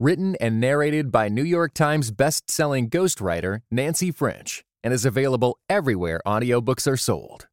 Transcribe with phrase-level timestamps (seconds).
[0.00, 6.20] written and narrated by New York Times best-selling ghostwriter Nancy French, and is available everywhere
[6.26, 7.46] audiobooks are sold.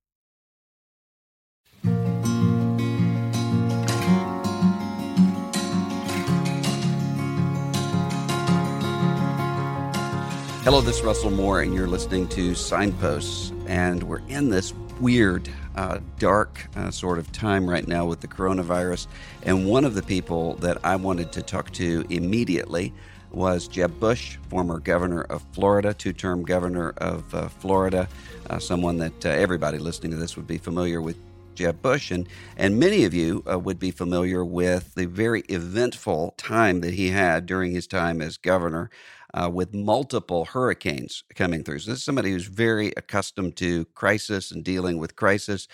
[10.66, 13.54] Hello, this is Russell Moore, and you're listening to Signposts.
[13.68, 18.28] And we're in this weird, uh, dark uh, sort of time right now with the
[18.28, 19.08] coronavirus.
[19.44, 22.94] And one of the people that I wanted to talk to immediately
[23.32, 28.08] was Jeb Bush, former governor of Florida, two term governor of uh, Florida,
[28.50, 31.18] uh, someone that uh, everybody listening to this would be familiar with.
[31.56, 36.34] Jeb Bush, and, and many of you uh, would be familiar with the very eventful
[36.36, 38.90] time that he had during his time as governor
[39.36, 41.80] uh, with multiple hurricanes coming through.
[41.80, 45.68] So, this is somebody who's very accustomed to crisis and dealing with crisis,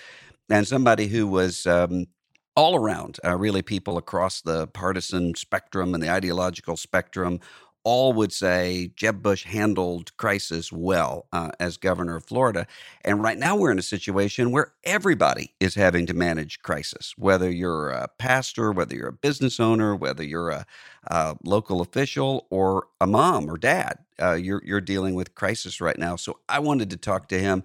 [0.49, 2.07] and somebody who was um,
[2.55, 7.39] all around, uh, really, people across the partisan spectrum and the ideological spectrum
[7.83, 12.67] all would say Jeb Bush handled crisis well uh, as governor of Florida.
[13.03, 17.51] And right now we're in a situation where everybody is having to manage crisis, whether
[17.51, 20.65] you're a pastor, whether you're a business owner, whether you're a,
[21.07, 23.99] a local official or a mom or dad.
[24.21, 26.15] Uh, you're, you're dealing with crisis right now.
[26.15, 27.63] So I wanted to talk to him.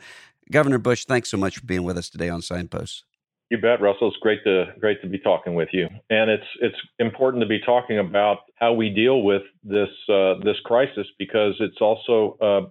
[0.50, 3.04] Governor Bush, thanks so much for being with us today on Signposts.
[3.50, 4.08] You bet, Russell.
[4.08, 7.60] It's great to great to be talking with you, and it's it's important to be
[7.60, 12.68] talking about how we deal with this uh, this crisis because it's also uh,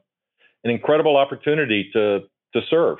[0.66, 2.20] an incredible opportunity to
[2.54, 2.98] to serve.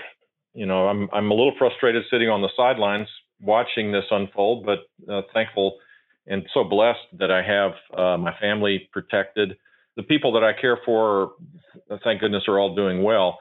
[0.54, 3.10] You know, I'm I'm a little frustrated sitting on the sidelines
[3.42, 4.80] watching this unfold, but
[5.12, 5.78] uh, thankful
[6.28, 9.58] and so blessed that I have uh, my family protected.
[9.98, 11.34] The people that I care for,
[12.04, 13.38] thank goodness, are all doing well.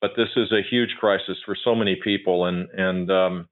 [0.00, 3.48] But this is a huge crisis for so many people, and and um,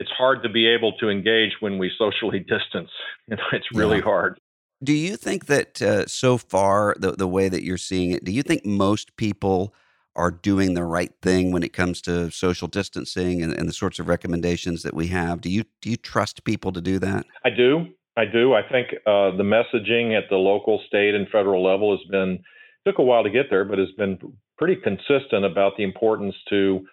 [0.00, 2.90] it's hard to be able to engage when we socially distance.
[3.28, 4.04] You know, it's really yeah.
[4.04, 4.40] hard.
[4.82, 8.32] Do you think that uh, so far, the, the way that you're seeing it, do
[8.32, 9.72] you think most people
[10.16, 14.00] are doing the right thing when it comes to social distancing and, and the sorts
[14.00, 15.40] of recommendations that we have?
[15.40, 17.24] Do you do you trust people to do that?
[17.44, 17.86] I do.
[18.16, 18.54] I do.
[18.54, 22.42] I think uh, the messaging at the local, state, and federal level has been
[22.84, 24.18] took a while to get there, but has been
[24.58, 26.84] pretty consistent about the importance to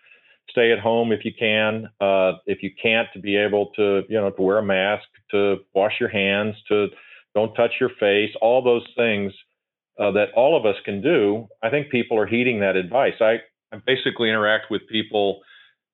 [0.58, 1.88] stay at home if you can.
[2.02, 5.58] Uh, if you can't, to be able to, you know, to wear a mask, to
[5.76, 6.88] wash your hands, to
[7.36, 9.32] don't touch your face, all those things
[10.00, 11.48] uh, that all of us can do.
[11.62, 13.14] I think people are heeding that advice.
[13.22, 13.36] I,
[13.72, 15.42] I basically interact with people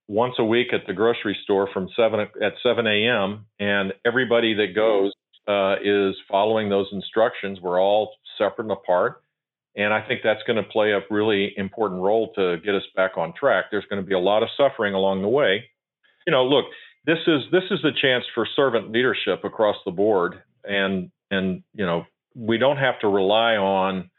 [0.07, 3.45] once a week at the grocery store from seven at 7 a.m.
[3.59, 5.11] and everybody that goes
[5.47, 7.59] uh, is following those instructions.
[7.61, 9.22] We're all separate and apart.
[9.75, 13.17] And I think that's going to play a really important role to get us back
[13.17, 13.65] on track.
[13.71, 15.63] There's going to be a lot of suffering along the way.
[16.27, 16.65] You know, look,
[17.05, 21.85] this is this is the chance for servant leadership across the board, and and you
[21.85, 24.09] know we don't have to rely on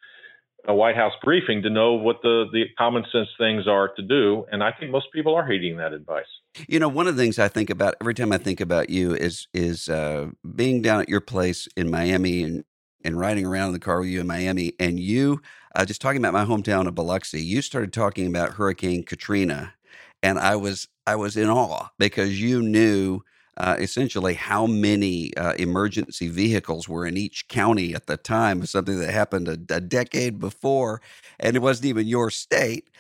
[0.67, 4.45] a White House briefing to know what the the common sense things are to do.
[4.51, 6.27] And I think most people are heeding that advice.
[6.69, 9.15] You know, one of the things I think about every time I think about you
[9.15, 12.65] is is uh, being down at your place in Miami and
[13.05, 15.41] and riding around in the car with you in Miami, and you
[15.75, 19.75] uh, just talking about my hometown of Biloxi, you started talking about Hurricane Katrina,
[20.23, 23.21] and I was I was in awe because you knew
[23.57, 28.69] uh, essentially how many uh, emergency vehicles were in each county at the time of
[28.69, 31.01] something that happened a, a, decade before,
[31.39, 32.91] and it wasn't even your state.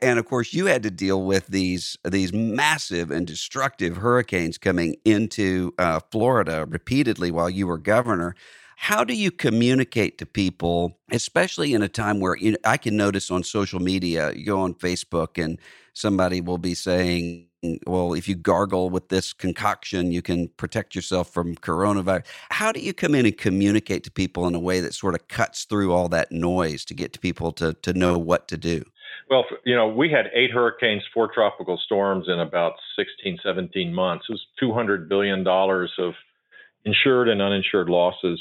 [0.00, 4.96] And of course, you had to deal with these these massive and destructive hurricanes coming
[5.04, 8.34] into uh, Florida repeatedly while you were governor.
[8.80, 12.96] How do you communicate to people, especially in a time where you know, I can
[12.96, 15.58] notice on social media, you go on Facebook and
[15.94, 17.48] somebody will be saying,
[17.88, 22.24] well, if you gargle with this concoction, you can protect yourself from coronavirus.
[22.50, 25.26] How do you come in and communicate to people in a way that sort of
[25.26, 28.84] cuts through all that noise to get to people to, to know what to do?
[29.28, 34.26] Well, you know, we had eight hurricanes, four tropical storms in about 16, 17 months.
[34.28, 36.14] It was $200 billion of
[36.84, 38.40] insured and uninsured losses.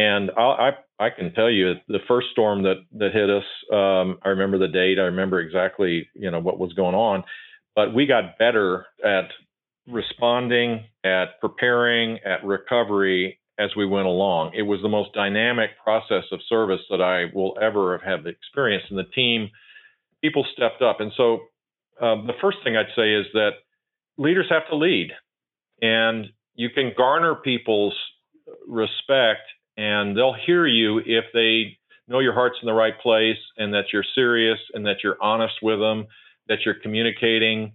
[0.00, 3.44] And I, I, I can tell you the first storm that that hit us.
[3.72, 4.98] Um, I remember the date.
[4.98, 7.24] I remember exactly you know what was going on,
[7.76, 9.28] but we got better at
[9.86, 14.52] responding, at preparing, at recovery as we went along.
[14.54, 18.98] It was the most dynamic process of service that I will ever have experienced, and
[18.98, 19.50] the team
[20.22, 21.00] people stepped up.
[21.00, 21.40] And so
[22.00, 23.50] um, the first thing I'd say is that
[24.16, 25.10] leaders have to lead,
[25.82, 27.96] and you can garner people's
[28.66, 29.42] respect,
[29.76, 31.78] and they'll hear you if they
[32.08, 35.54] know your heart's in the right place and that you're serious and that you're honest
[35.62, 36.06] with them,
[36.48, 37.72] that you're communicating.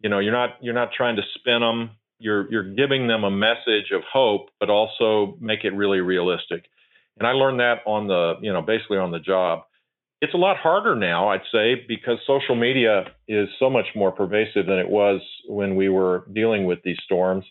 [0.00, 1.90] You know, you're not you're not trying to spin them.
[2.18, 6.64] You're you're giving them a message of hope, but also make it really realistic.
[7.18, 9.60] And I learned that on the you know basically on the job.
[10.20, 14.66] It's a lot harder now, I'd say, because social media is so much more pervasive
[14.66, 17.44] than it was when we were dealing with these storms.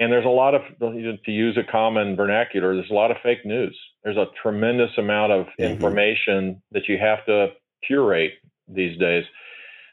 [0.00, 3.44] And there's a lot of, to use a common vernacular, there's a lot of fake
[3.44, 3.78] news.
[4.02, 5.64] There's a tremendous amount of mm-hmm.
[5.64, 7.48] information that you have to
[7.86, 8.32] curate
[8.66, 9.24] these days.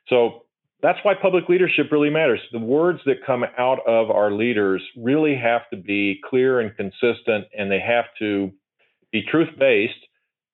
[0.07, 0.43] So
[0.81, 2.39] that's why public leadership really matters.
[2.51, 7.45] The words that come out of our leaders really have to be clear and consistent,
[7.55, 8.51] and they have to
[9.11, 9.93] be truth based.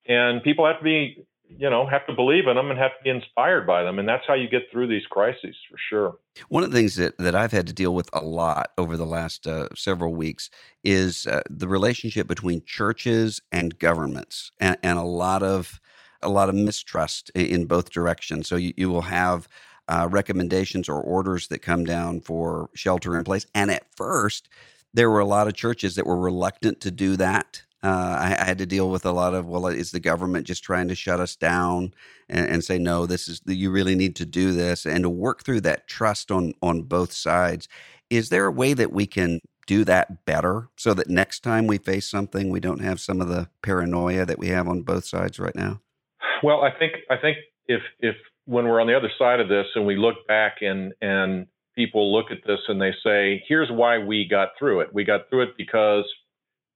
[0.07, 3.03] And people have to be you know have to believe in them and have to
[3.03, 6.17] be inspired by them and that's how you get through these crises for sure.
[6.49, 9.05] One of the things that, that i've had to deal with a lot over the
[9.05, 10.49] last uh, several weeks
[10.83, 15.79] is uh, the relationship between churches and governments and, and, a lot of
[16.21, 18.47] a lot of mistrust in, in both directions.
[18.47, 19.47] So you, you will have
[19.87, 24.49] uh, recommendations or orders that come down for shelter in place and at first
[24.93, 28.45] there were a lot of churches that were reluctant to do that uh, I, I,
[28.45, 31.19] had to deal with a lot of well, is the government just trying to shut
[31.19, 31.93] us down
[32.27, 33.05] and, and, say no?
[33.05, 36.53] This is you really need to do this, and to work through that trust on
[36.61, 37.67] on both sides.
[38.09, 41.77] Is there a way that we can do that better so that next time we
[41.77, 45.39] face something, we don't have some of the paranoia that we have on both sides
[45.39, 45.81] right now?
[46.43, 47.37] Well, I think I think
[47.67, 50.93] if if when we're on the other side of this and we look back and
[51.01, 54.93] and people look at this and they say, here's why we got through it.
[54.93, 56.05] We got through it because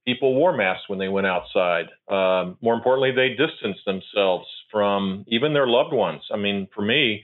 [0.06, 1.86] people wore masks when they went outside.
[2.10, 6.22] Um, more importantly, they distanced themselves from even their loved ones.
[6.34, 7.24] I mean, for me,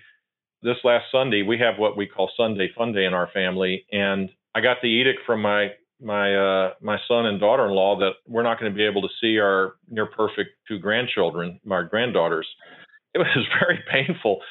[0.62, 4.30] this last Sunday, we have what we call Sunday Fun Day in our family, and
[4.56, 5.70] I got the edict from my
[6.02, 9.40] my uh, my son and daughter-in-law that we're not going to be able to see
[9.40, 12.48] our near perfect two grandchildren, my granddaughters.
[13.14, 14.42] It was very painful,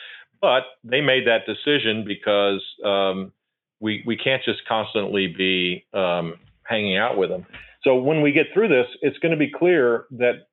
[0.41, 3.33] but they made that decision because um,
[3.81, 6.35] we we can't just constantly be um,
[6.65, 7.47] hanging out with them.
[7.83, 10.49] So when we get through this, it's going to be clear that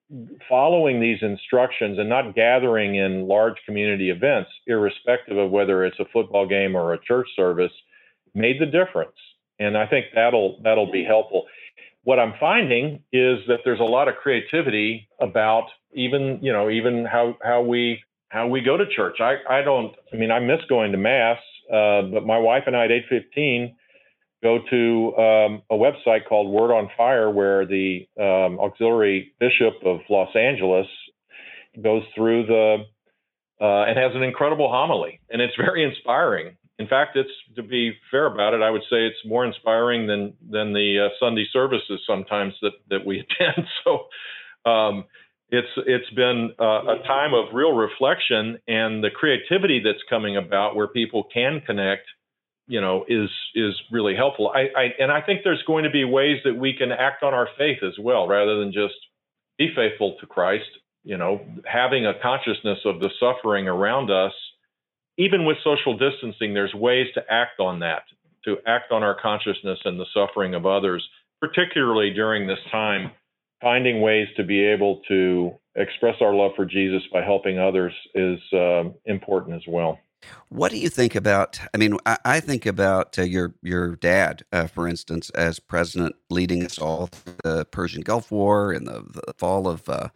[0.48, 6.06] following these instructions and not gathering in large community events, irrespective of whether it's a
[6.14, 7.72] football game or a church service,
[8.36, 9.16] made the difference.
[9.60, 11.46] And I think that'll that'll be helpful.
[12.04, 17.06] What I'm finding is that there's a lot of creativity about even you know even
[17.06, 19.18] how how we how we go to church.
[19.20, 21.38] I I don't I mean I miss going to mass,
[21.72, 23.76] uh, but my wife and I at 8:15
[24.44, 30.02] go to um, a website called Word on Fire, where the um, auxiliary bishop of
[30.10, 30.86] Los Angeles
[31.82, 32.84] goes through the
[33.62, 36.58] uh, and has an incredible homily, and it's very inspiring.
[36.78, 40.34] In fact, it's to be fair about it, I would say it's more inspiring than
[40.48, 43.68] than the uh, Sunday services sometimes that that we attend.
[43.84, 44.06] So.
[44.70, 45.06] Um,
[45.50, 50.76] it's it's been uh, a time of real reflection and the creativity that's coming about
[50.76, 52.08] where people can connect
[52.68, 54.52] you know is is really helpful.
[54.54, 57.34] I, I and i think there's going to be ways that we can act on
[57.34, 58.96] our faith as well rather than just
[59.58, 60.70] be faithful to christ
[61.04, 64.34] you know having a consciousness of the suffering around us.
[65.18, 68.04] Even with social distancing there's ways to act on that
[68.46, 71.08] to act on our consciousness and the suffering of others
[71.40, 73.12] particularly during this time
[73.62, 78.40] finding ways to be able to express our love for jesus by helping others is
[78.54, 80.00] uh, important as well
[80.50, 81.60] what do you think about?
[81.74, 86.16] I mean, I, I think about uh, your your dad, uh, for instance, as president,
[86.30, 90.10] leading us all through the Persian Gulf War and the, the fall of uh,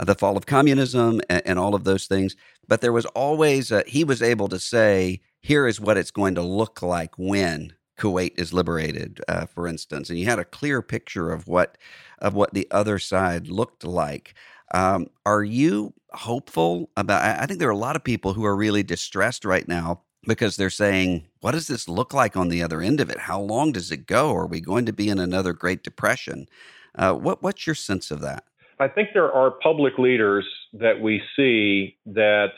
[0.00, 2.34] the fall of communism and, and, all of those things.
[2.66, 6.42] But there was always he was able to say, "Here is what it's going to
[6.42, 11.30] look like when Kuwait is liberated," uh, for instance, and you had a clear picture
[11.30, 11.76] of what
[12.20, 14.34] of what the other side looked like.
[14.72, 17.22] Um, are you hopeful about?
[17.22, 20.56] I think there are a lot of people who are really distressed right now because
[20.56, 23.18] they're saying, what does this look like on the other end of it?
[23.18, 24.34] How long does it go?
[24.34, 26.48] Are we going to be in another Great Depression?
[26.94, 28.44] Uh, what, what's your sense of that?
[28.78, 32.48] I think there are public leaders that we see that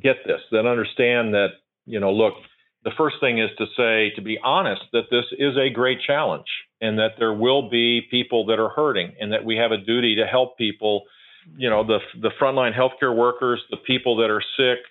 [0.00, 1.48] get this, that understand that,
[1.86, 2.34] you know, look,
[2.84, 6.46] the first thing is to say, to be honest, that this is a great challenge
[6.80, 10.16] and that there will be people that are hurting and that we have a duty
[10.16, 11.02] to help people
[11.56, 14.84] you know the the frontline healthcare workers, the people that are sick,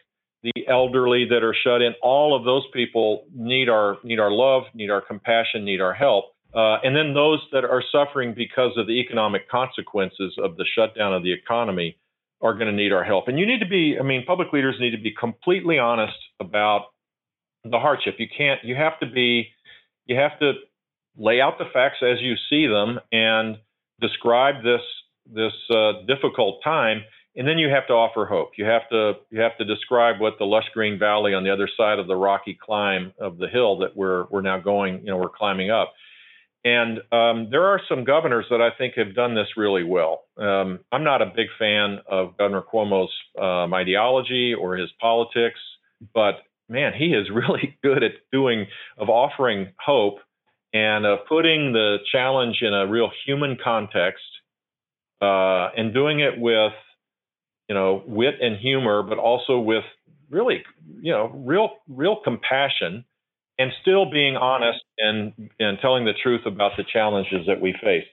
[0.43, 4.63] the elderly that are shut in, all of those people need our need our love,
[4.74, 6.25] need our compassion, need our help.
[6.53, 11.13] Uh, and then those that are suffering because of the economic consequences of the shutdown
[11.13, 11.98] of the economy,
[12.41, 13.27] are going to need our help.
[13.27, 16.88] And you need to be, I mean, public leaders need to be completely honest about
[17.63, 18.15] the hardship.
[18.17, 19.50] You can't, you have to be,
[20.05, 20.53] you have to
[21.17, 23.58] lay out the facts as you see them and
[24.00, 24.81] describe this
[25.34, 27.04] this uh, difficult time
[27.36, 30.34] and then you have to offer hope you have to you have to describe what
[30.40, 33.78] the lush green valley on the other side of the rocky climb of the hill
[33.78, 35.94] that we're we're now going you know we're climbing up
[36.64, 40.26] and um, there are some governors that I think have done this really well.
[40.38, 45.60] Um, I'm not a big fan of Governor Cuomo's um, ideology or his politics,
[46.14, 46.36] but
[46.70, 50.20] man, he is really good at doing of offering hope
[50.74, 54.24] and of putting the challenge in a real human context
[55.22, 56.74] uh, and doing it with
[57.70, 59.84] you know wit and humor, but also with
[60.30, 60.63] really
[61.01, 63.06] you know real real compassion
[63.60, 68.06] and still being honest and and telling the truth about the challenges that we face.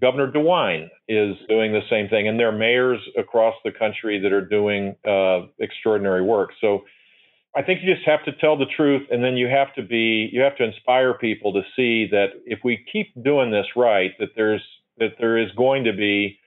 [0.00, 4.32] Governor DeWine is doing the same thing, and there are mayors across the country that
[4.32, 6.50] are doing uh, extraordinary work.
[6.60, 6.82] So
[7.56, 10.28] I think you just have to tell the truth, and then you have to be
[10.32, 14.30] you have to inspire people to see that if we keep doing this right, that
[14.34, 14.62] there's
[14.98, 16.38] that there is going to be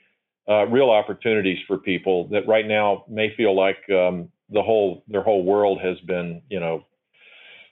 [0.49, 5.23] uh, real opportunities for people that right now may feel like um, the whole their
[5.23, 6.83] whole world has been you know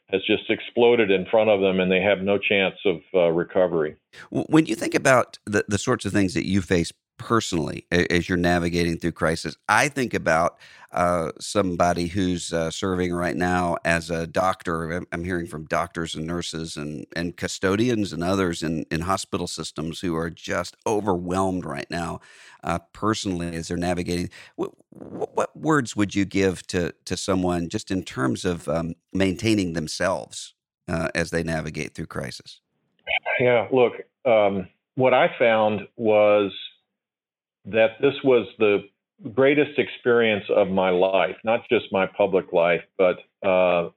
[0.09, 3.95] has just exploded in front of them and they have no chance of uh, recovery.
[4.29, 8.37] When you think about the, the sorts of things that you face personally as you're
[8.37, 9.55] navigating through crisis.
[9.67, 10.57] I think about
[10.91, 15.03] uh, somebody who's uh, serving right now as a doctor.
[15.11, 19.99] I'm hearing from doctors and nurses and, and custodians and others in, in hospital systems
[19.99, 22.21] who are just overwhelmed right now,
[22.63, 24.29] uh, personally, as they're navigating.
[24.55, 29.73] What, what, words would you give to, to someone just in terms of um, maintaining
[29.73, 30.53] themselves
[30.87, 32.61] uh, as they navigate through crisis?
[33.39, 33.93] Yeah, look,
[34.25, 36.53] um, what I found was
[37.65, 38.83] that this was the
[39.33, 43.17] greatest experience of my life, not just my public life, but
[43.47, 43.89] uh,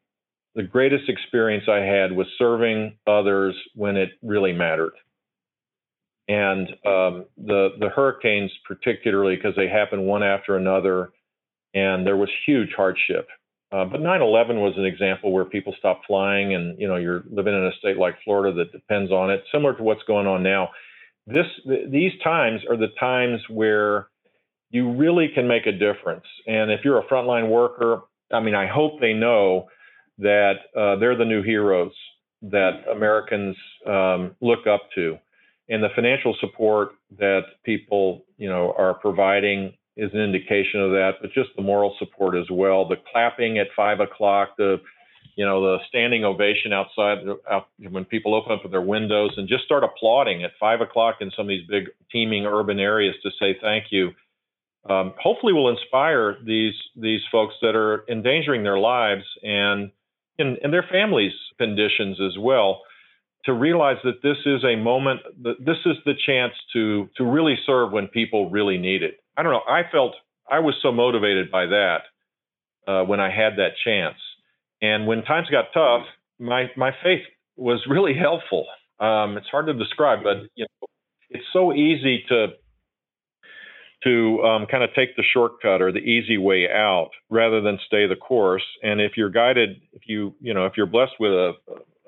[0.55, 4.95] the greatest experience I had was serving others when it really mattered.
[6.29, 11.11] And um, the the hurricanes, particularly because they happened one after another,
[11.75, 13.29] and there was huge hardship.
[13.73, 17.55] Uh, but 9/11 was an example where people stopped flying, and you know you're living
[17.55, 20.69] in a state like Florida that depends on it, similar to what's going on now
[21.29, 21.47] this
[21.91, 24.09] these times are the times where
[24.71, 26.25] you really can make a difference.
[26.47, 29.69] And if you're a frontline worker, I mean, I hope they know
[30.19, 31.93] that uh, they're the new heroes
[32.43, 33.57] that Americans
[33.87, 35.19] um, look up to,
[35.69, 41.13] and the financial support that people, you know, are providing is an indication of that.
[41.21, 42.89] But just the moral support as well.
[42.89, 44.81] The clapping at five o'clock, the
[45.39, 47.19] you know, the standing ovation outside
[47.49, 51.31] out, when people open up their windows and just start applauding at five o'clock in
[51.37, 54.11] some of these big teeming urban areas to say thank you.
[54.91, 59.93] Um, hopefully, will inspire these these folks that are endangering their lives and
[60.41, 62.83] and, their families' conditions as well
[63.45, 67.57] to realize that this is a moment that this is the chance to to really
[67.65, 69.21] serve when people really need it.
[69.37, 69.63] I don't know.
[69.69, 70.17] I felt
[70.51, 71.99] I was so motivated by that
[72.89, 74.17] uh, when I had that chance
[74.81, 76.07] and when times got tough,
[76.39, 77.23] my my faith
[77.57, 78.67] was really helpful.
[79.01, 80.89] Um, it's hard to describe, but you know,
[81.31, 82.49] it's so easy to
[84.05, 88.07] to um, kind of take the shortcut or the easy way out rather than stay
[88.07, 88.63] the course.
[88.83, 91.53] And if you're guided, if you you know if you're blessed with a,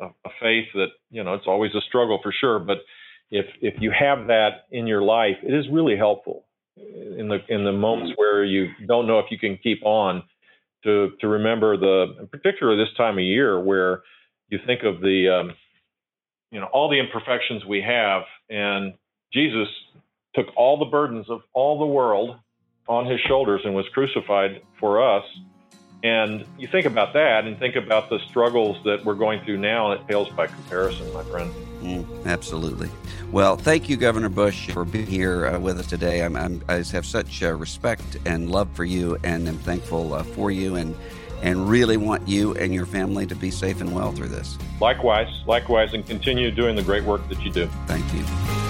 [0.00, 2.78] a, a faith that you know it's always a struggle for sure, but
[3.30, 6.44] if if you have that in your life, it is really helpful
[6.76, 10.22] in the in the moments where you don't know if you can keep on
[10.84, 14.02] to to remember the, particularly this time of year where
[14.48, 15.54] you think of the, um,
[16.50, 18.94] you know, all the imperfections we have, and
[19.32, 19.68] Jesus
[20.34, 22.36] took all the burdens of all the world
[22.88, 25.24] on his shoulders and was crucified for us.
[26.02, 29.92] And you think about that and think about the struggles that we're going through now,
[29.92, 31.52] and it pales by comparison, my friend.
[31.82, 32.90] Mm, absolutely.
[33.32, 36.22] Well, thank you, Governor Bush, for being here uh, with us today.
[36.22, 40.22] I'm, I'm, i have such uh, respect and love for you, and I'm thankful uh,
[40.22, 40.94] for you, and
[41.42, 44.58] and really want you and your family to be safe and well through this.
[44.78, 47.66] Likewise, likewise, and continue doing the great work that you do.
[47.86, 48.69] Thank you.